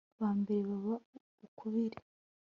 [0.19, 0.95] ba mbere baba
[1.45, 1.97] ukubiri